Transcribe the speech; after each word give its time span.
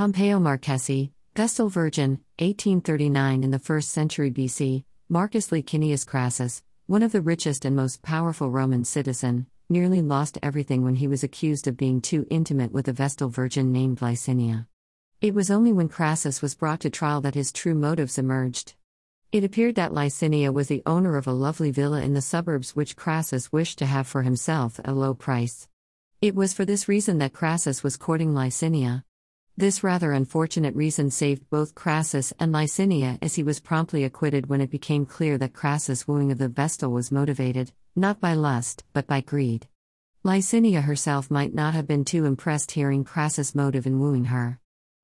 Pompeo 0.00 0.38
Marchesi, 0.38 1.10
Vestal 1.36 1.68
Virgin, 1.68 2.12
1839 2.38 3.44
in 3.44 3.50
the 3.50 3.58
1st 3.58 3.84
century 3.84 4.30
BC, 4.30 4.82
Marcus 5.10 5.52
Licinius 5.52 6.06
Crassus, 6.06 6.62
one 6.86 7.02
of 7.02 7.12
the 7.12 7.20
richest 7.20 7.66
and 7.66 7.76
most 7.76 8.00
powerful 8.00 8.50
Roman 8.50 8.82
citizen, 8.82 9.46
nearly 9.68 10.00
lost 10.00 10.38
everything 10.42 10.84
when 10.84 10.94
he 10.94 11.06
was 11.06 11.22
accused 11.22 11.66
of 11.66 11.76
being 11.76 12.00
too 12.00 12.26
intimate 12.30 12.72
with 12.72 12.88
a 12.88 12.94
Vestal 12.94 13.28
Virgin 13.28 13.72
named 13.72 14.00
Licinia. 14.00 14.66
It 15.20 15.34
was 15.34 15.50
only 15.50 15.70
when 15.70 15.90
Crassus 15.90 16.40
was 16.40 16.54
brought 16.54 16.80
to 16.80 16.88
trial 16.88 17.20
that 17.20 17.34
his 17.34 17.52
true 17.52 17.74
motives 17.74 18.16
emerged. 18.16 18.76
It 19.32 19.44
appeared 19.44 19.74
that 19.74 19.92
Licinia 19.92 20.50
was 20.50 20.68
the 20.68 20.82
owner 20.86 21.18
of 21.18 21.26
a 21.26 21.32
lovely 21.32 21.72
villa 21.72 22.00
in 22.00 22.14
the 22.14 22.22
suburbs 22.22 22.74
which 22.74 22.96
Crassus 22.96 23.52
wished 23.52 23.76
to 23.80 23.84
have 23.84 24.06
for 24.06 24.22
himself 24.22 24.78
at 24.78 24.88
a 24.88 24.94
low 24.94 25.12
price. 25.12 25.68
It 26.22 26.34
was 26.34 26.54
for 26.54 26.64
this 26.64 26.88
reason 26.88 27.18
that 27.18 27.34
Crassus 27.34 27.82
was 27.82 27.98
courting 27.98 28.32
Licinia. 28.32 29.04
This 29.60 29.84
rather 29.84 30.12
unfortunate 30.12 30.74
reason 30.74 31.10
saved 31.10 31.50
both 31.50 31.74
Crassus 31.74 32.32
and 32.40 32.50
Licinia 32.50 33.18
as 33.20 33.34
he 33.34 33.42
was 33.42 33.60
promptly 33.60 34.04
acquitted 34.04 34.48
when 34.48 34.62
it 34.62 34.70
became 34.70 35.04
clear 35.04 35.36
that 35.36 35.52
Crassus' 35.52 36.08
wooing 36.08 36.32
of 36.32 36.38
the 36.38 36.48
Vestal 36.48 36.90
was 36.90 37.12
motivated, 37.12 37.70
not 37.94 38.22
by 38.22 38.32
lust, 38.32 38.84
but 38.94 39.06
by 39.06 39.20
greed. 39.20 39.68
Licinia 40.24 40.80
herself 40.80 41.30
might 41.30 41.52
not 41.52 41.74
have 41.74 41.86
been 41.86 42.06
too 42.06 42.24
impressed 42.24 42.70
hearing 42.70 43.04
Crassus' 43.04 43.54
motive 43.54 43.86
in 43.86 44.00
wooing 44.00 44.24
her. 44.24 44.58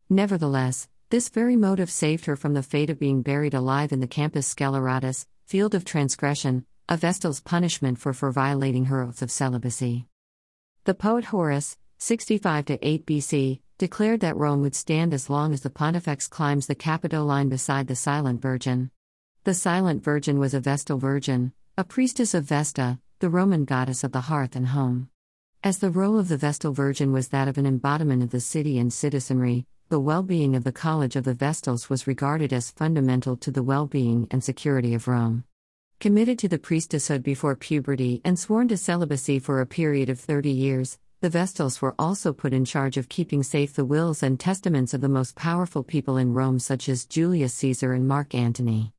Nevertheless, 0.09 0.88
this 1.11 1.29
very 1.29 1.55
motive 1.55 1.91
saved 1.91 2.25
her 2.25 2.35
from 2.35 2.55
the 2.55 2.63
fate 2.63 2.88
of 2.88 2.99
being 2.99 3.21
buried 3.21 3.52
alive 3.52 3.93
in 3.93 4.01
the 4.01 4.07
Campus 4.07 4.55
Sceleratus, 4.55 5.27
field 5.45 5.75
of 5.75 5.85
transgression, 5.85 6.65
a 6.88 6.97
Vestal's 6.97 7.41
punishment 7.41 7.99
for, 7.99 8.15
for 8.15 8.33
violating 8.33 8.87
her 8.87 9.02
oath 9.02 9.21
of 9.21 9.30
celibacy. 9.30 10.07
The 10.85 10.95
poet 10.95 11.27
Horace, 11.27 11.77
65 11.99 12.65
8 12.80 13.05
BC, 13.05 13.61
declared 13.79 14.21
that 14.21 14.37
Rome 14.37 14.62
would 14.62 14.75
stand 14.75 15.12
as 15.12 15.29
long 15.29 15.53
as 15.53 15.61
the 15.61 15.69
Pontifex 15.69 16.29
climbs 16.29 16.66
the 16.66 16.75
Capitoline 16.75 17.51
beside 17.51 17.89
the 17.89 17.95
Silent 17.97 18.41
Virgin. 18.41 18.91
The 19.45 19.52
Silent 19.52 20.02
Virgin 20.02 20.38
was 20.38 20.55
a 20.55 20.60
Vestal 20.60 20.96
Virgin, 20.96 21.52
a 21.77 21.85
priestess 21.85 22.32
of 22.32 22.45
Vesta, 22.45 22.99
the 23.19 23.29
Roman 23.29 23.66
goddess 23.66 24.02
of 24.02 24.13
the 24.13 24.23
hearth 24.23 24.57
and 24.57 24.69
home. 24.69 25.10
As 25.63 25.79
the 25.79 25.91
role 25.91 26.19
of 26.19 26.29
the 26.29 26.38
Vestal 26.38 26.73
Virgin 26.73 27.13
was 27.13 27.29
that 27.29 27.49
of 27.49 27.59
an 27.59 27.66
embodiment 27.66 28.23
of 28.23 28.30
the 28.30 28.41
city 28.41 28.79
and 28.79 28.91
citizenry, 28.91 29.66
the 29.91 30.01
well 30.01 30.23
being 30.23 30.57
of 30.57 30.65
the 30.65 30.73
College 30.73 31.15
of 31.15 31.24
the 31.24 31.35
Vestals 31.35 31.91
was 31.91 32.07
regarded 32.07 32.54
as 32.54 32.71
fundamental 32.71 33.37
to 33.37 33.51
the 33.51 33.63
well 33.63 33.87
being 33.87 34.27
and 34.30 34.43
security 34.43 34.95
of 34.95 35.07
Rome. 35.07 35.45
Committed 36.01 36.38
to 36.38 36.49
the 36.49 36.59
priestesshood 36.59 37.23
before 37.23 37.57
puberty 37.57 38.23
and 38.24 38.38
sworn 38.38 38.69
to 38.69 38.77
celibacy 38.77 39.38
for 39.38 39.60
a 39.60 39.66
period 39.66 40.09
of 40.09 40.19
30 40.19 40.51
years, 40.51 40.99
the 41.21 41.31
Vestals 41.31 41.81
were 41.81 41.95
also 41.99 42.33
put 42.35 42.53
in 42.53 42.67
charge 42.67 42.99
of 42.99 43.09
keeping 43.09 43.43
safe 43.43 43.73
the 43.73 43.87
wills 43.87 44.23
and 44.23 44.39
testaments 44.39 44.93
of 44.93 45.01
the 45.01 45.09
most 45.09 45.35
powerful 45.35 45.83
people 45.83 46.19
in 46.19 46.35
Rome, 46.35 46.59
such 46.59 46.91
as 46.91 47.07
Julius 47.07 47.55
Caesar 47.55 47.95
and 47.95 48.07
Mark 48.07 48.35
Antony. 48.35 48.93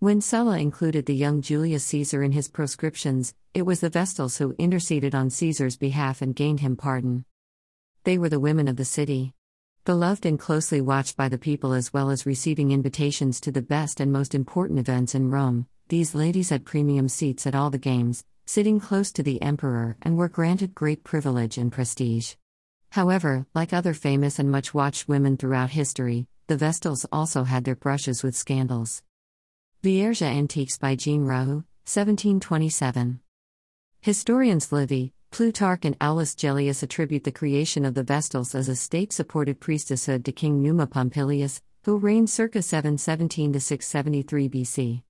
When 0.00 0.20
Sulla 0.20 0.58
included 0.58 1.06
the 1.06 1.14
young 1.14 1.42
Julius 1.42 1.84
Caesar 1.84 2.24
in 2.24 2.32
his 2.32 2.48
proscriptions, 2.48 3.34
it 3.54 3.62
was 3.62 3.80
the 3.80 3.90
Vestals 3.90 4.38
who 4.38 4.56
interceded 4.58 5.14
on 5.14 5.30
Caesar's 5.30 5.76
behalf 5.76 6.22
and 6.22 6.34
gained 6.34 6.58
him 6.60 6.74
pardon. 6.74 7.24
They 8.02 8.18
were 8.18 8.30
the 8.30 8.40
women 8.40 8.66
of 8.66 8.76
the 8.76 8.84
city. 8.84 9.34
Beloved 9.84 10.26
and 10.26 10.40
closely 10.40 10.80
watched 10.80 11.16
by 11.16 11.28
the 11.28 11.38
people 11.38 11.72
as 11.72 11.92
well 11.92 12.10
as 12.10 12.26
receiving 12.26 12.72
invitations 12.72 13.40
to 13.42 13.52
the 13.52 13.62
best 13.62 14.00
and 14.00 14.10
most 14.12 14.34
important 14.34 14.80
events 14.80 15.14
in 15.14 15.30
Rome, 15.30 15.66
these 15.88 16.16
ladies 16.16 16.50
had 16.50 16.64
premium 16.64 17.08
seats 17.08 17.46
at 17.46 17.54
all 17.54 17.70
the 17.70 17.78
games, 17.78 18.24
sitting 18.50 18.80
close 18.80 19.12
to 19.12 19.22
the 19.22 19.40
emperor, 19.40 19.96
and 20.02 20.16
were 20.16 20.28
granted 20.28 20.74
great 20.74 21.04
privilege 21.04 21.56
and 21.56 21.70
prestige. 21.70 22.34
However, 22.90 23.46
like 23.54 23.72
other 23.72 23.94
famous 23.94 24.40
and 24.40 24.50
much 24.50 24.74
watched 24.74 25.06
women 25.06 25.36
throughout 25.36 25.70
history, 25.70 26.26
the 26.48 26.56
Vestals 26.56 27.06
also 27.12 27.44
had 27.44 27.62
their 27.62 27.76
brushes 27.76 28.24
with 28.24 28.34
scandals. 28.34 29.04
Vierge 29.84 30.20
Antiques 30.20 30.78
by 30.78 30.96
Jean 30.96 31.26
Raoux, 31.26 31.62
1727. 31.86 33.20
Historians 34.00 34.72
Livy, 34.72 35.12
Plutarch 35.30 35.84
and 35.84 35.96
Aulus 36.00 36.34
Gellius 36.34 36.82
attribute 36.82 37.22
the 37.22 37.30
creation 37.30 37.84
of 37.84 37.94
the 37.94 38.02
Vestals 38.02 38.56
as 38.56 38.68
a 38.68 38.74
state 38.74 39.12
supported 39.12 39.60
priestesshood 39.60 40.24
to 40.24 40.32
King 40.32 40.60
Numa 40.60 40.88
Pompilius, 40.88 41.62
who 41.84 41.98
reigned 41.98 42.28
circa 42.28 42.62
717 42.62 43.52
to 43.52 43.60
673 43.60 44.48
BC. 44.48 45.02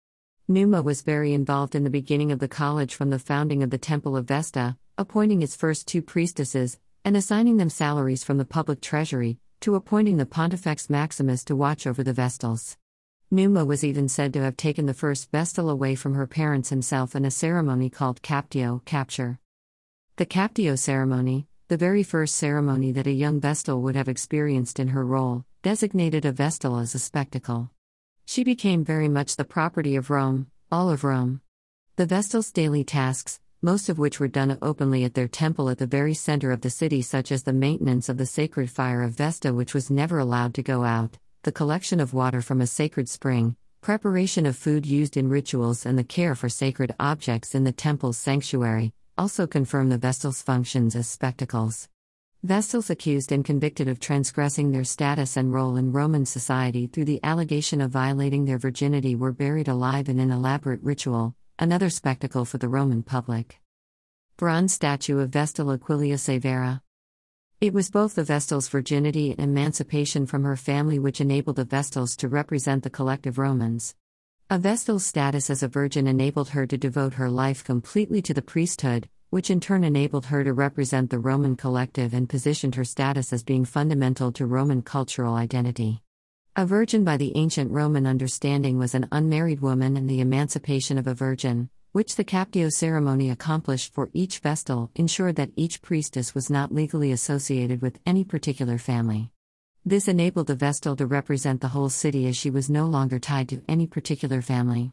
Numa 0.50 0.82
was 0.82 1.02
very 1.02 1.32
involved 1.32 1.76
in 1.76 1.84
the 1.84 1.90
beginning 1.90 2.32
of 2.32 2.40
the 2.40 2.48
college 2.48 2.96
from 2.96 3.10
the 3.10 3.20
founding 3.20 3.62
of 3.62 3.70
the 3.70 3.78
Temple 3.78 4.16
of 4.16 4.26
Vesta, 4.26 4.76
appointing 4.98 5.42
its 5.42 5.54
first 5.54 5.86
two 5.86 6.02
priestesses, 6.02 6.76
and 7.04 7.16
assigning 7.16 7.56
them 7.56 7.70
salaries 7.70 8.24
from 8.24 8.36
the 8.36 8.44
public 8.44 8.80
treasury, 8.80 9.38
to 9.60 9.76
appointing 9.76 10.16
the 10.16 10.26
Pontifex 10.26 10.90
Maximus 10.90 11.44
to 11.44 11.54
watch 11.54 11.86
over 11.86 12.02
the 12.02 12.12
Vestals. 12.12 12.76
Numa 13.30 13.64
was 13.64 13.84
even 13.84 14.08
said 14.08 14.32
to 14.32 14.42
have 14.42 14.56
taken 14.56 14.86
the 14.86 14.92
first 14.92 15.30
Vestal 15.30 15.70
away 15.70 15.94
from 15.94 16.14
her 16.14 16.26
parents 16.26 16.70
himself 16.70 17.14
in 17.14 17.24
a 17.24 17.30
ceremony 17.30 17.88
called 17.88 18.20
captio, 18.20 18.84
capture. 18.84 19.38
The 20.16 20.26
captio 20.26 20.76
ceremony, 20.76 21.46
the 21.68 21.76
very 21.76 22.02
first 22.02 22.34
ceremony 22.34 22.90
that 22.90 23.06
a 23.06 23.12
young 23.12 23.38
Vestal 23.38 23.80
would 23.82 23.94
have 23.94 24.08
experienced 24.08 24.80
in 24.80 24.88
her 24.88 25.06
role, 25.06 25.44
designated 25.62 26.24
a 26.24 26.32
Vestal 26.32 26.80
as 26.80 26.92
a 26.96 26.98
spectacle. 26.98 27.70
She 28.30 28.44
became 28.44 28.84
very 28.84 29.08
much 29.08 29.34
the 29.34 29.44
property 29.44 29.96
of 29.96 30.08
Rome, 30.08 30.46
all 30.70 30.88
of 30.88 31.02
Rome. 31.02 31.40
The 31.96 32.06
Vestal's 32.06 32.52
daily 32.52 32.84
tasks, 32.84 33.40
most 33.60 33.88
of 33.88 33.98
which 33.98 34.20
were 34.20 34.28
done 34.28 34.56
openly 34.62 35.02
at 35.02 35.14
their 35.14 35.26
temple 35.26 35.68
at 35.68 35.78
the 35.78 35.86
very 35.88 36.14
center 36.14 36.52
of 36.52 36.60
the 36.60 36.70
city, 36.70 37.02
such 37.02 37.32
as 37.32 37.42
the 37.42 37.52
maintenance 37.52 38.08
of 38.08 38.18
the 38.18 38.26
sacred 38.26 38.70
fire 38.70 39.02
of 39.02 39.14
Vesta, 39.14 39.52
which 39.52 39.74
was 39.74 39.90
never 39.90 40.20
allowed 40.20 40.54
to 40.54 40.62
go 40.62 40.84
out, 40.84 41.18
the 41.42 41.50
collection 41.50 41.98
of 41.98 42.14
water 42.14 42.40
from 42.40 42.60
a 42.60 42.68
sacred 42.68 43.08
spring, 43.08 43.56
preparation 43.80 44.46
of 44.46 44.54
food 44.56 44.86
used 44.86 45.16
in 45.16 45.28
rituals, 45.28 45.84
and 45.84 45.98
the 45.98 46.04
care 46.04 46.36
for 46.36 46.48
sacred 46.48 46.94
objects 47.00 47.56
in 47.56 47.64
the 47.64 47.72
temple's 47.72 48.16
sanctuary, 48.16 48.92
also 49.18 49.44
confirm 49.44 49.88
the 49.88 49.98
Vestals' 49.98 50.40
functions 50.40 50.94
as 50.94 51.08
spectacles. 51.08 51.88
Vestals 52.42 52.88
accused 52.88 53.32
and 53.32 53.44
convicted 53.44 53.86
of 53.86 54.00
transgressing 54.00 54.72
their 54.72 54.82
status 54.82 55.36
and 55.36 55.52
role 55.52 55.76
in 55.76 55.92
Roman 55.92 56.24
society 56.24 56.86
through 56.86 57.04
the 57.04 57.20
allegation 57.22 57.82
of 57.82 57.90
violating 57.90 58.46
their 58.46 58.56
virginity 58.56 59.14
were 59.14 59.30
buried 59.30 59.68
alive 59.68 60.08
in 60.08 60.18
an 60.18 60.30
elaborate 60.30 60.82
ritual, 60.82 61.34
another 61.58 61.90
spectacle 61.90 62.46
for 62.46 62.56
the 62.56 62.66
Roman 62.66 63.02
public. 63.02 63.60
Bronze 64.38 64.72
statue 64.72 65.18
of 65.18 65.28
Vestal 65.28 65.66
Aquilia 65.66 66.18
Severa. 66.18 66.80
It 67.60 67.74
was 67.74 67.90
both 67.90 68.14
the 68.14 68.24
Vestal's 68.24 68.68
virginity 68.68 69.32
and 69.32 69.50
emancipation 69.50 70.24
from 70.24 70.44
her 70.44 70.56
family 70.56 70.98
which 70.98 71.20
enabled 71.20 71.56
the 71.56 71.66
Vestals 71.66 72.16
to 72.16 72.28
represent 72.28 72.84
the 72.84 72.88
collective 72.88 73.36
Romans. 73.36 73.94
A 74.48 74.58
Vestal's 74.58 75.04
status 75.04 75.50
as 75.50 75.62
a 75.62 75.68
virgin 75.68 76.06
enabled 76.06 76.48
her 76.48 76.66
to 76.66 76.78
devote 76.78 77.14
her 77.14 77.28
life 77.28 77.62
completely 77.62 78.22
to 78.22 78.32
the 78.32 78.40
priesthood, 78.40 79.10
which 79.30 79.48
in 79.48 79.60
turn 79.60 79.84
enabled 79.84 80.26
her 80.26 80.44
to 80.44 80.52
represent 80.52 81.08
the 81.08 81.18
Roman 81.18 81.56
collective 81.56 82.12
and 82.12 82.28
positioned 82.28 82.74
her 82.74 82.84
status 82.84 83.32
as 83.32 83.42
being 83.42 83.64
fundamental 83.64 84.32
to 84.32 84.44
Roman 84.44 84.82
cultural 84.82 85.34
identity. 85.34 86.02
A 86.56 86.66
virgin 86.66 87.04
by 87.04 87.16
the 87.16 87.36
ancient 87.36 87.70
Roman 87.70 88.06
understanding 88.06 88.76
was 88.76 88.94
an 88.94 89.08
unmarried 89.12 89.60
woman, 89.60 89.96
and 89.96 90.10
the 90.10 90.20
emancipation 90.20 90.98
of 90.98 91.06
a 91.06 91.14
virgin, 91.14 91.70
which 91.92 92.16
the 92.16 92.24
captio 92.24 92.68
ceremony 92.70 93.30
accomplished 93.30 93.94
for 93.94 94.10
each 94.12 94.40
Vestal, 94.40 94.90
ensured 94.96 95.36
that 95.36 95.52
each 95.54 95.80
priestess 95.80 96.34
was 96.34 96.50
not 96.50 96.74
legally 96.74 97.12
associated 97.12 97.80
with 97.80 98.00
any 98.04 98.24
particular 98.24 98.78
family. 98.78 99.30
This 99.84 100.08
enabled 100.08 100.48
the 100.48 100.56
Vestal 100.56 100.96
to 100.96 101.06
represent 101.06 101.60
the 101.60 101.68
whole 101.68 101.88
city 101.88 102.26
as 102.26 102.36
she 102.36 102.50
was 102.50 102.68
no 102.68 102.86
longer 102.86 103.18
tied 103.18 103.48
to 103.48 103.62
any 103.68 103.86
particular 103.86 104.42
family. 104.42 104.92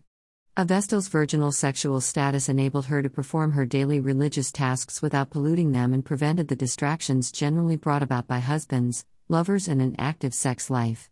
A 0.60 0.66
Vestal's 0.66 1.08
virginal 1.08 1.52
sexual 1.52 2.02
status 2.02 2.50
enabled 2.50 2.88
her 2.88 3.04
to 3.04 3.12
perform 3.12 3.52
her 3.52 3.64
daily 3.64 4.00
religious 4.00 4.52
tasks 4.52 5.04
without 5.04 5.30
polluting 5.30 5.72
them 5.72 5.94
and 5.94 6.04
prevented 6.04 6.48
the 6.48 6.56
distractions 6.56 7.32
generally 7.32 7.76
brought 7.76 8.02
about 8.02 8.26
by 8.26 8.40
husbands, 8.40 9.06
lovers, 9.30 9.68
and 9.68 9.84
an 9.84 9.96
active 10.00 10.34
sex 10.34 10.72
life. 10.72 11.12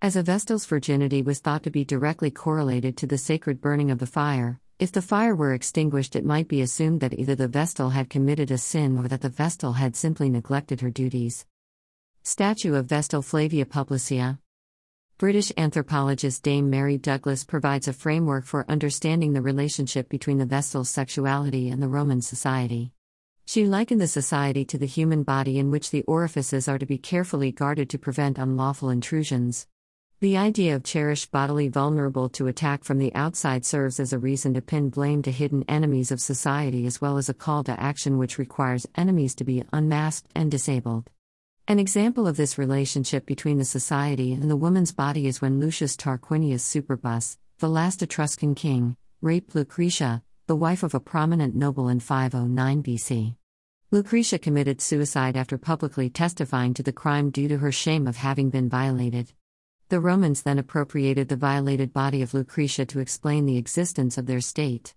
As 0.00 0.14
a 0.14 0.22
Vestal's 0.22 0.64
virginity 0.64 1.22
was 1.22 1.40
thought 1.40 1.64
to 1.64 1.72
be 1.72 1.84
directly 1.84 2.30
correlated 2.30 2.96
to 2.98 3.08
the 3.08 3.18
sacred 3.18 3.60
burning 3.60 3.90
of 3.90 3.98
the 3.98 4.06
fire, 4.06 4.60
if 4.78 4.92
the 4.92 5.02
fire 5.02 5.34
were 5.34 5.54
extinguished, 5.54 6.14
it 6.14 6.24
might 6.24 6.46
be 6.46 6.60
assumed 6.60 7.00
that 7.00 7.18
either 7.18 7.34
the 7.34 7.48
Vestal 7.48 7.90
had 7.90 8.08
committed 8.08 8.52
a 8.52 8.58
sin 8.58 8.96
or 8.96 9.08
that 9.08 9.22
the 9.22 9.28
Vestal 9.28 9.72
had 9.72 9.96
simply 9.96 10.30
neglected 10.30 10.82
her 10.82 10.90
duties. 10.90 11.46
Statue 12.22 12.76
of 12.76 12.86
Vestal 12.86 13.22
Flavia 13.22 13.66
Publicia. 13.66 14.38
British 15.24 15.50
anthropologist 15.56 16.42
Dame 16.42 16.68
Mary 16.68 16.98
Douglas 16.98 17.44
provides 17.44 17.88
a 17.88 17.94
framework 17.94 18.44
for 18.44 18.70
understanding 18.70 19.32
the 19.32 19.40
relationship 19.40 20.10
between 20.10 20.36
the 20.36 20.44
Vestal's 20.44 20.90
sexuality 20.90 21.70
and 21.70 21.82
the 21.82 21.88
Roman 21.88 22.20
society. 22.20 22.92
She 23.46 23.64
likened 23.64 24.02
the 24.02 24.06
society 24.06 24.66
to 24.66 24.76
the 24.76 24.84
human 24.84 25.22
body 25.22 25.58
in 25.58 25.70
which 25.70 25.90
the 25.90 26.02
orifices 26.02 26.68
are 26.68 26.78
to 26.78 26.84
be 26.84 26.98
carefully 26.98 27.52
guarded 27.52 27.88
to 27.88 27.98
prevent 27.98 28.36
unlawful 28.36 28.90
intrusions. 28.90 29.66
The 30.20 30.36
idea 30.36 30.76
of 30.76 30.84
cherished 30.84 31.30
bodily 31.30 31.68
vulnerable 31.68 32.28
to 32.28 32.46
attack 32.46 32.84
from 32.84 32.98
the 32.98 33.14
outside 33.14 33.64
serves 33.64 33.98
as 33.98 34.12
a 34.12 34.18
reason 34.18 34.52
to 34.52 34.60
pin 34.60 34.90
blame 34.90 35.22
to 35.22 35.32
hidden 35.32 35.64
enemies 35.68 36.12
of 36.12 36.20
society 36.20 36.84
as 36.84 37.00
well 37.00 37.16
as 37.16 37.30
a 37.30 37.34
call 37.34 37.64
to 37.64 37.80
action 37.80 38.18
which 38.18 38.36
requires 38.36 38.86
enemies 38.94 39.34
to 39.36 39.44
be 39.44 39.64
unmasked 39.72 40.30
and 40.34 40.50
disabled. 40.50 41.08
An 41.66 41.78
example 41.78 42.26
of 42.26 42.36
this 42.36 42.58
relationship 42.58 43.24
between 43.24 43.56
the 43.56 43.64
society 43.64 44.34
and 44.34 44.50
the 44.50 44.56
woman's 44.56 44.92
body 44.92 45.26
is 45.26 45.40
when 45.40 45.60
Lucius 45.60 45.96
Tarquinius 45.96 46.60
Superbus, 46.60 47.38
the 47.58 47.70
last 47.70 48.02
Etruscan 48.02 48.54
king, 48.54 48.98
raped 49.22 49.54
Lucretia, 49.54 50.22
the 50.46 50.56
wife 50.56 50.82
of 50.82 50.92
a 50.92 51.00
prominent 51.00 51.54
noble 51.54 51.88
in 51.88 52.00
509 52.00 52.82
BC. 52.82 53.36
Lucretia 53.90 54.38
committed 54.38 54.82
suicide 54.82 55.38
after 55.38 55.56
publicly 55.56 56.10
testifying 56.10 56.74
to 56.74 56.82
the 56.82 56.92
crime 56.92 57.30
due 57.30 57.48
to 57.48 57.56
her 57.56 57.72
shame 57.72 58.06
of 58.06 58.18
having 58.18 58.50
been 58.50 58.68
violated. 58.68 59.32
The 59.88 60.00
Romans 60.00 60.42
then 60.42 60.58
appropriated 60.58 61.30
the 61.30 61.36
violated 61.36 61.94
body 61.94 62.20
of 62.20 62.34
Lucretia 62.34 62.84
to 62.84 63.00
explain 63.00 63.46
the 63.46 63.56
existence 63.56 64.18
of 64.18 64.26
their 64.26 64.42
state. 64.42 64.94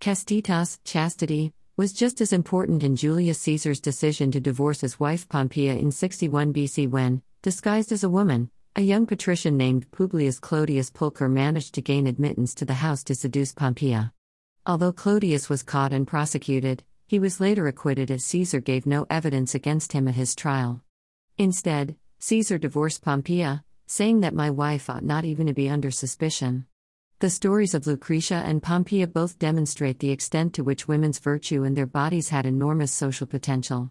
Castitas, 0.00 0.78
chastity, 0.82 1.52
was 1.76 1.92
just 1.92 2.22
as 2.22 2.32
important 2.32 2.82
in 2.82 2.96
Julius 2.96 3.38
Caesar's 3.40 3.80
decision 3.80 4.30
to 4.30 4.40
divorce 4.40 4.80
his 4.80 4.98
wife 4.98 5.28
Pompeia 5.28 5.74
in 5.78 5.92
61 5.92 6.54
BC 6.54 6.88
when, 6.88 7.20
disguised 7.42 7.92
as 7.92 8.02
a 8.02 8.08
woman, 8.08 8.50
a 8.76 8.80
young 8.80 9.04
patrician 9.04 9.58
named 9.58 9.90
Publius 9.90 10.40
Clodius 10.40 10.88
Pulcher 10.88 11.28
managed 11.28 11.74
to 11.74 11.82
gain 11.82 12.06
admittance 12.06 12.54
to 12.54 12.64
the 12.64 12.74
house 12.74 13.04
to 13.04 13.14
seduce 13.14 13.52
Pompeia. 13.52 14.14
Although 14.64 14.92
Clodius 14.92 15.50
was 15.50 15.62
caught 15.62 15.92
and 15.92 16.06
prosecuted, 16.06 16.82
he 17.06 17.18
was 17.18 17.40
later 17.40 17.66
acquitted 17.66 18.10
as 18.10 18.24
Caesar 18.24 18.60
gave 18.60 18.86
no 18.86 19.06
evidence 19.10 19.54
against 19.54 19.92
him 19.92 20.08
at 20.08 20.14
his 20.14 20.34
trial. 20.34 20.80
Instead, 21.36 21.96
Caesar 22.20 22.56
divorced 22.56 23.04
Pompeia, 23.04 23.62
saying 23.86 24.20
that 24.20 24.34
my 24.34 24.48
wife 24.48 24.88
ought 24.88 25.04
not 25.04 25.26
even 25.26 25.46
to 25.46 25.52
be 25.52 25.68
under 25.68 25.90
suspicion. 25.90 26.64
The 27.18 27.30
stories 27.30 27.72
of 27.72 27.86
Lucretia 27.86 28.42
and 28.44 28.62
Pompeia 28.62 29.06
both 29.06 29.38
demonstrate 29.38 30.00
the 30.00 30.10
extent 30.10 30.52
to 30.52 30.62
which 30.62 30.86
women's 30.86 31.18
virtue 31.18 31.64
and 31.64 31.74
their 31.74 31.86
bodies 31.86 32.28
had 32.28 32.44
enormous 32.44 32.92
social 32.92 33.26
potential. 33.26 33.90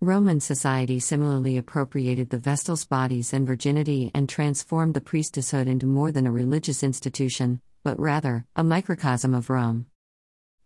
Roman 0.00 0.38
society 0.38 1.00
similarly 1.00 1.56
appropriated 1.56 2.30
the 2.30 2.38
Vestals' 2.38 2.84
bodies 2.84 3.32
and 3.32 3.44
virginity 3.44 4.12
and 4.14 4.28
transformed 4.28 4.94
the 4.94 5.00
priestesshood 5.00 5.66
into 5.66 5.84
more 5.84 6.12
than 6.12 6.28
a 6.28 6.30
religious 6.30 6.84
institution, 6.84 7.60
but 7.82 7.98
rather, 7.98 8.46
a 8.54 8.62
microcosm 8.62 9.34
of 9.34 9.50
Rome. 9.50 9.86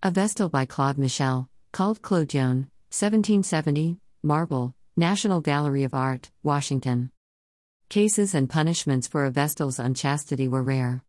A 0.03 0.11
Vestal 0.11 0.51
by 0.51 0.67
Claude 0.67 0.99
Michel, 0.99 1.49
called 1.73 2.03
Clodion, 2.03 2.69
1770, 2.91 3.99
Marble, 4.23 4.75
National 4.95 5.41
Gallery 5.41 5.85
of 5.85 5.95
Art, 5.95 6.31
Washington. 6.43 7.13
Cases 7.89 8.35
and 8.35 8.51
punishments 8.51 9.09
for 9.09 9.25
a 9.25 9.31
Vestal's 9.31 9.79
unchastity 9.79 10.47
were 10.47 10.63
rare. 10.63 11.03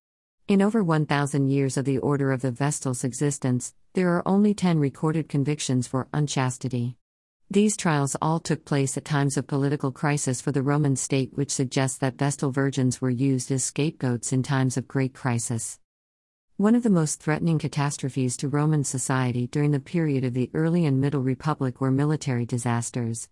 In 0.48 0.62
over 0.62 0.84
1,000 0.84 1.48
years 1.48 1.76
of 1.76 1.86
the 1.86 1.98
Order 1.98 2.32
of 2.32 2.44
the 2.44 2.52
Vestal's 2.52 3.04
existence, 3.04 3.74
there 3.94 4.12
are 4.12 4.28
only 4.28 4.54
10 4.54 4.78
recorded 4.78 5.28
convictions 5.28 5.88
for 5.88 6.08
unchastity. 6.14 6.98
These 7.50 7.76
trials 7.76 8.16
all 8.22 8.40
took 8.40 8.64
place 8.64 8.96
at 8.96 9.06
times 9.06 9.38
of 9.38 9.48
political 9.48 9.92
crisis 9.92 10.42
for 10.42 10.52
the 10.52 10.62
Roman 10.62 10.98
state, 10.98 11.32
which 11.34 11.50
suggests 11.50 11.98
that 11.98 12.20
Vestal 12.20 12.52
virgins 12.52 13.02
were 13.02 13.10
used 13.10 13.52
as 13.52 13.64
scapegoats 13.64 14.32
in 14.32 14.44
times 14.44 14.78
of 14.78 14.88
great 14.88 15.16
crisis. 15.16 15.80
One 16.58 16.76
of 16.76 16.84
the 16.84 16.92
most 16.92 17.20
threatening 17.20 17.58
catastrophes 17.58 18.38
to 18.38 18.48
Roman 18.48 18.84
society 18.84 19.48
during 19.48 19.72
the 19.72 19.80
period 19.80 20.24
of 20.24 20.36
the 20.36 20.52
early 20.54 20.86
and 20.86 21.02
Middle 21.02 21.24
Republic 21.24 21.82
were 21.82 21.90
military 21.90 22.46
disasters. 22.46 23.30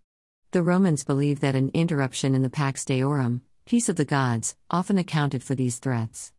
The 0.49 0.63
Romans 0.63 1.03
believed 1.03 1.43
that 1.43 1.53
an 1.53 1.69
interruption 1.75 2.33
in 2.33 2.41
the 2.41 2.49
Pax 2.49 2.83
Deorum, 2.83 3.43
peace 3.65 3.87
of 3.87 3.97
the 3.97 4.03
gods, 4.03 4.55
often 4.71 4.97
accounted 4.97 5.43
for 5.43 5.53
these 5.53 5.77
threats. 5.77 6.33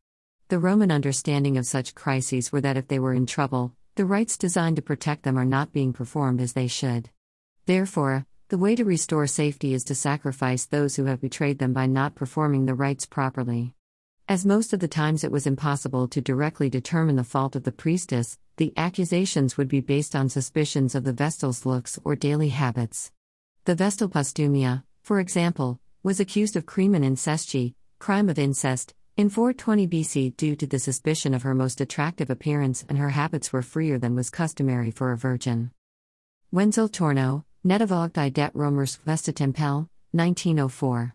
The 0.55 0.61
Roman 0.61 0.93
understanding 0.93 1.59
of 1.59 1.67
such 1.67 1.97
crises 1.97 2.53
were 2.53 2.61
that 2.61 2.77
if 2.77 2.87
they 2.87 3.01
were 3.01 3.12
in 3.12 3.27
trouble, 3.27 3.73
the 3.97 4.05
rites 4.05 4.39
designed 4.39 4.77
to 4.77 4.83
protect 4.83 5.25
them 5.25 5.37
are 5.37 5.45
not 5.45 5.73
being 5.73 5.93
performed 5.93 6.41
as 6.41 6.53
they 6.53 6.69
should. 6.69 7.11
Therefore, 7.67 8.25
the 8.51 8.56
way 8.56 8.77
to 8.77 8.85
restore 8.85 9.27
safety 9.27 9.75
is 9.75 9.83
to 9.83 9.97
sacrifice 9.97 10.65
those 10.65 10.95
who 10.95 11.06
have 11.06 11.21
betrayed 11.21 11.59
them 11.59 11.73
by 11.73 11.87
not 11.87 12.15
performing 12.15 12.67
the 12.67 12.75
rites 12.77 13.05
properly. 13.05 13.75
As 14.29 14.47
most 14.47 14.73
of 14.73 14.79
the 14.79 14.87
times 14.87 15.25
it 15.25 15.33
was 15.33 15.45
impossible 15.45 16.06
to 16.06 16.21
directly 16.21 16.71
determine 16.71 17.17
the 17.17 17.25
fault 17.25 17.57
of 17.57 17.65
the 17.65 17.73
priestess, 17.73 18.39
the 18.57 18.73
accusations 18.77 19.57
would 19.57 19.67
be 19.67 19.81
based 19.81 20.15
on 20.15 20.29
suspicions 20.29 20.95
of 20.95 21.03
the 21.03 21.12
Vestal's 21.12 21.67
looks 21.67 21.99
or 22.05 22.15
daily 22.15 22.50
habits. 22.50 23.11
The 23.65 23.75
Vestal 23.75 24.09
Postumia, 24.09 24.85
for 25.03 25.19
example, 25.19 25.81
was 26.05 26.21
accused 26.21 26.55
of 26.55 26.65
crimen 26.65 27.03
incesti, 27.03 27.75
crime 27.99 28.29
of 28.29 28.39
incest, 28.39 28.95
in 29.16 29.28
420 29.28 29.87
BC 29.87 30.37
due 30.37 30.56
to 30.56 30.66
the 30.66 30.78
suspicion 30.81 31.34
of 31.34 31.43
her 31.43 31.55
most 31.55 31.81
attractive 31.81 32.31
appearance 32.31 32.84
and 32.88 32.99
her 32.99 33.11
habits 33.11 33.52
were 33.52 33.62
freer 33.62 33.96
than 33.96 34.16
was 34.16 34.28
customary 34.28 34.90
for 34.90 35.12
a 35.12 35.16
virgin. 35.16 35.70
Wenzel 36.50 36.88
Torno, 36.88 37.44
Netavogdi 37.64 38.32
det 38.32 38.50
Romers 38.55 38.99
Vestatempel, 39.06 39.88
1904. 40.11 41.14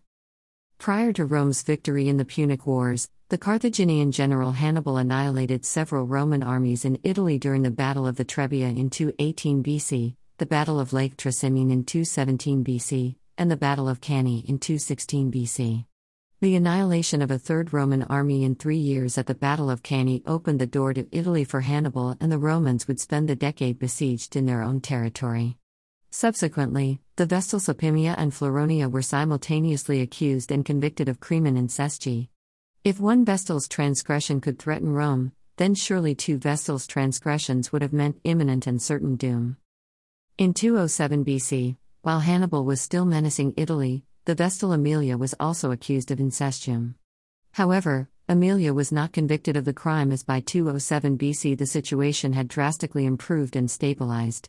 Prior 0.78 1.12
to 1.12 1.26
Rome's 1.26 1.62
victory 1.62 2.08
in 2.08 2.16
the 2.16 2.24
Punic 2.24 2.66
Wars, 2.66 3.08
the 3.28 3.36
Carthaginian 3.36 4.12
general 4.12 4.52
Hannibal 4.52 4.96
annihilated 4.96 5.66
several 5.66 6.06
Roman 6.06 6.42
armies 6.42 6.86
in 6.86 6.98
Italy 7.02 7.38
during 7.38 7.62
the 7.62 7.70
Battle 7.70 8.06
of 8.06 8.16
the 8.16 8.24
Trebia 8.24 8.74
in 8.76 8.88
218 8.88 9.62
BC, 9.62 10.16
the 10.38 10.46
Battle 10.46 10.80
of 10.80 10.94
Lake 10.94 11.18
Trasimene 11.18 11.70
in 11.70 11.84
217 11.84 12.64
BC, 12.64 13.16
and 13.36 13.50
the 13.50 13.58
Battle 13.58 13.90
of 13.90 14.00
Cannae 14.00 14.42
in 14.48 14.58
216 14.58 15.30
BC. 15.30 15.84
The 16.42 16.56
annihilation 16.56 17.20
of 17.20 17.30
a 17.30 17.38
third 17.38 17.74
Roman 17.74 18.02
army 18.04 18.44
in 18.44 18.54
three 18.54 18.78
years 18.78 19.18
at 19.18 19.26
the 19.26 19.34
Battle 19.34 19.68
of 19.68 19.82
Cannae 19.82 20.22
opened 20.24 20.58
the 20.58 20.66
door 20.66 20.94
to 20.94 21.06
Italy 21.12 21.44
for 21.44 21.60
Hannibal, 21.60 22.16
and 22.18 22.32
the 22.32 22.38
Romans 22.38 22.88
would 22.88 22.98
spend 22.98 23.28
the 23.28 23.36
decade 23.36 23.78
besieged 23.78 24.34
in 24.36 24.46
their 24.46 24.62
own 24.62 24.80
territory. 24.80 25.58
Subsequently, 26.08 26.98
the 27.16 27.26
Vestals 27.26 27.68
Opimia 27.68 28.14
and 28.16 28.32
Floronia 28.32 28.90
were 28.90 29.02
simultaneously 29.02 30.00
accused 30.00 30.50
and 30.50 30.64
convicted 30.64 31.10
of 31.10 31.20
crimen 31.20 31.56
incesti. 31.56 32.28
If 32.84 32.98
one 32.98 33.22
Vestal's 33.26 33.68
transgression 33.68 34.40
could 34.40 34.58
threaten 34.58 34.94
Rome, 34.94 35.32
then 35.58 35.74
surely 35.74 36.14
two 36.14 36.38
Vestals' 36.38 36.86
transgressions 36.86 37.70
would 37.70 37.82
have 37.82 37.92
meant 37.92 38.18
imminent 38.24 38.66
and 38.66 38.80
certain 38.80 39.16
doom. 39.16 39.58
In 40.38 40.54
207 40.54 41.22
BC, 41.22 41.76
while 42.00 42.20
Hannibal 42.20 42.64
was 42.64 42.80
still 42.80 43.04
menacing 43.04 43.52
Italy, 43.58 44.06
the 44.30 44.36
Vestal 44.36 44.70
Aemilia 44.70 45.18
was 45.18 45.34
also 45.40 45.72
accused 45.72 46.12
of 46.12 46.20
incestium. 46.20 46.94
However, 47.50 48.08
Aemilia 48.28 48.72
was 48.72 48.92
not 48.92 49.12
convicted 49.12 49.56
of 49.56 49.64
the 49.64 49.72
crime 49.72 50.12
as 50.12 50.22
by 50.22 50.38
207 50.38 51.18
BC 51.18 51.58
the 51.58 51.66
situation 51.66 52.32
had 52.32 52.46
drastically 52.46 53.06
improved 53.06 53.56
and 53.56 53.68
stabilized. 53.68 54.48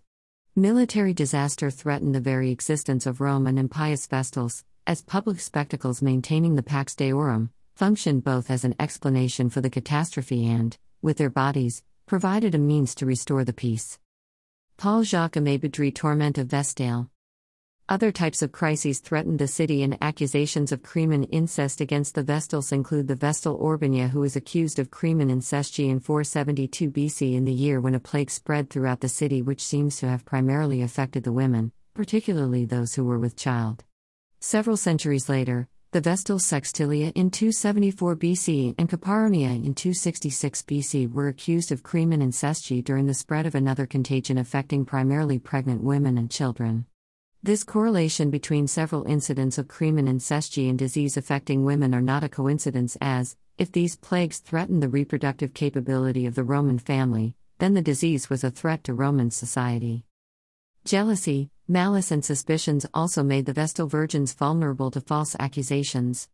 Military 0.56 1.16
disaster 1.16 1.72
threatened 1.72 2.14
the 2.14 2.20
very 2.20 2.52
existence 2.52 3.08
of 3.08 3.22
Rome 3.22 3.48
and 3.48 3.58
impious 3.58 4.06
Vestals, 4.06 4.64
as 4.86 5.02
public 5.02 5.40
spectacles 5.40 6.00
maintaining 6.00 6.54
the 6.54 6.62
Pax 6.62 6.94
Deorum, 6.94 7.50
functioned 7.74 8.24
both 8.24 8.52
as 8.52 8.64
an 8.64 8.76
explanation 8.80 9.50
for 9.50 9.62
the 9.62 9.70
catastrophe 9.72 10.46
and, 10.48 10.78
with 11.02 11.18
their 11.18 11.32
bodies, 11.32 11.82
provided 12.06 12.54
a 12.54 12.60
means 12.60 12.94
to 12.94 13.08
restore 13.08 13.44
the 13.44 13.52
peace. 13.52 13.98
Paul 14.78 15.02
Jacques 15.02 15.34
Aimé 15.34 15.60
Baudry 15.60 15.92
Torment 15.92 16.38
of 16.38 16.50
Vestale. 16.50 17.10
Other 17.90 18.12
types 18.12 18.42
of 18.42 18.52
crises 18.52 19.00
threatened 19.00 19.40
the 19.40 19.48
city, 19.48 19.84
and 19.84 19.98
accusations 20.02 20.72
of 20.72 20.82
crimen 20.82 21.24
incest 21.26 21.82
against 21.82 22.16
the 22.16 22.24
Vestals 22.24 22.72
include 22.72 23.08
the 23.08 23.16
Vestal 23.16 23.60
Orbinia, 23.60 24.10
who 24.10 24.22
was 24.22 24.36
accused 24.36 24.80
of 24.80 24.92
crimen 24.92 25.30
incesti 25.30 25.90
in 25.90 26.00
472 26.00 26.90
BC 26.90 27.36
in 27.36 27.46
the 27.46 27.52
year 27.52 27.82
when 27.82 27.96
a 27.96 28.00
plague 28.00 28.32
spread 28.32 28.70
throughout 28.70 29.02
the 29.02 29.10
city, 29.10 29.42
which 29.42 29.64
seems 29.64 29.98
to 29.98 30.08
have 30.08 30.24
primarily 30.24 30.82
affected 30.82 31.24
the 31.24 31.34
women, 31.34 31.72
particularly 31.94 32.64
those 32.64 32.96
who 32.96 33.04
were 33.04 33.20
with 33.20 33.36
child. 33.36 33.84
Several 34.40 34.78
centuries 34.78 35.28
later, 35.28 35.68
the 35.92 36.00
Vestal 36.00 36.40
Sextilia 36.40 37.12
in 37.16 37.30
274 37.30 38.16
BC 38.16 38.76
and 38.78 38.88
Caparronia 38.88 39.50
in 39.50 39.76
266 39.76 40.62
BC 40.62 41.12
were 41.12 41.28
accused 41.28 41.70
of 41.70 41.84
crimen 41.84 42.22
incesti 42.22 42.82
during 42.82 43.08
the 43.08 43.14
spread 43.14 43.46
of 43.46 43.56
another 43.56 43.86
contagion 43.86 44.38
affecting 44.38 44.86
primarily 44.86 45.38
pregnant 45.38 45.84
women 45.84 46.18
and 46.18 46.32
children. 46.32 46.86
This 47.44 47.64
correlation 47.64 48.30
between 48.30 48.68
several 48.68 49.04
incidents 49.06 49.58
of 49.58 49.68
crimen 49.68 50.06
incesti 50.06 50.70
and 50.70 50.78
disease 50.78 51.18
affecting 51.18 51.66
women 51.66 51.96
are 51.96 52.02
not 52.02 52.24
a 52.24 52.30
coincidence, 52.30 52.96
as, 53.02 53.36
if 53.58 53.72
these 53.72 53.96
plagues 53.96 54.38
threatened 54.38 54.84
the 54.84 54.88
reproductive 54.88 55.56
capability 55.56 56.28
of 56.28 56.36
the 56.36 56.44
Roman 56.44 56.78
family, 56.78 57.34
then 57.58 57.74
the 57.74 57.82
disease 57.82 58.30
was 58.30 58.44
a 58.44 58.52
threat 58.52 58.84
to 58.84 58.94
Roman 58.94 59.32
society. 59.32 60.06
Jealousy, 60.86 61.50
Malice 61.68 62.12
and 62.12 62.24
suspicions 62.24 62.86
also 62.94 63.24
made 63.24 63.48
the 63.48 63.54
Vestal 63.54 63.88
virgins 63.88 64.34
vulnerable 64.34 64.92
to 64.92 65.02
false 65.02 65.36
accusations. 65.40 66.30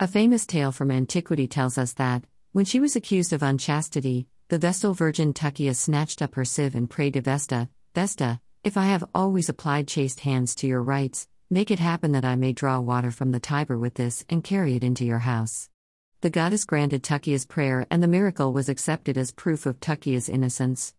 A 0.00 0.08
famous 0.08 0.44
tale 0.44 0.72
from 0.72 0.90
antiquity 0.90 1.46
tells 1.46 1.78
us 1.78 1.92
that, 1.92 2.24
when 2.50 2.64
she 2.64 2.80
was 2.80 2.96
accused 2.96 3.32
of 3.32 3.44
unchastity, 3.44 4.26
the 4.48 4.58
Vestal 4.58 4.92
virgin 4.92 5.32
Tuccia 5.32 5.76
snatched 5.76 6.20
up 6.20 6.34
her 6.34 6.44
sieve 6.44 6.74
and 6.74 6.90
prayed 6.90 7.12
to 7.12 7.20
Vesta, 7.20 7.68
Vesta, 7.94 8.40
if 8.68 8.76
I 8.76 8.84
have 8.84 9.08
always 9.14 9.48
applied 9.48 9.88
chaste 9.88 10.20
hands 10.20 10.54
to 10.56 10.66
your 10.66 10.82
rites, 10.82 11.26
make 11.48 11.70
it 11.70 11.78
happen 11.78 12.12
that 12.12 12.26
I 12.26 12.36
may 12.36 12.52
draw 12.52 12.78
water 12.80 13.10
from 13.10 13.32
the 13.32 13.40
Tiber 13.40 13.78
with 13.78 13.94
this 13.94 14.26
and 14.28 14.44
carry 14.44 14.76
it 14.76 14.84
into 14.84 15.06
your 15.06 15.20
house. 15.20 15.70
The 16.20 16.28
goddess 16.28 16.66
granted 16.66 17.02
Tuccia's 17.02 17.46
prayer, 17.46 17.86
and 17.90 18.02
the 18.02 18.06
miracle 18.06 18.52
was 18.52 18.68
accepted 18.68 19.16
as 19.16 19.32
proof 19.32 19.64
of 19.64 19.80
Tuccia's 19.80 20.28
innocence. 20.28 20.92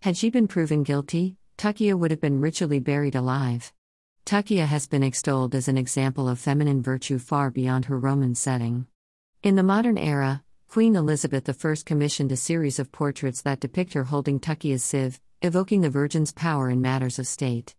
Had 0.00 0.16
she 0.16 0.30
been 0.30 0.48
proven 0.48 0.82
guilty, 0.82 1.36
Tuccia 1.58 1.94
would 1.94 2.10
have 2.10 2.22
been 2.22 2.40
ritually 2.40 2.78
buried 2.78 3.14
alive. 3.14 3.70
Tuccia 4.24 4.64
has 4.64 4.86
been 4.86 5.02
extolled 5.02 5.54
as 5.54 5.68
an 5.68 5.76
example 5.76 6.26
of 6.26 6.38
feminine 6.38 6.80
virtue 6.80 7.18
far 7.18 7.50
beyond 7.50 7.84
her 7.84 7.98
Roman 7.98 8.34
setting. 8.34 8.86
In 9.42 9.56
the 9.56 9.62
modern 9.62 9.98
era, 9.98 10.42
Queen 10.68 10.96
Elizabeth 10.96 11.46
I 11.46 11.74
commissioned 11.84 12.32
a 12.32 12.36
series 12.36 12.78
of 12.78 12.90
portraits 12.92 13.42
that 13.42 13.60
depict 13.60 13.92
her 13.92 14.04
holding 14.04 14.40
Tuccia's 14.40 14.82
sieve, 14.82 15.20
evoking 15.42 15.80
the 15.80 15.88
Virgin's 15.88 16.32
power 16.32 16.68
in 16.68 16.82
matters 16.82 17.18
of 17.18 17.26
state. 17.26 17.74